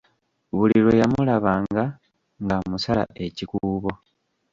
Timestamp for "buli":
0.57-0.77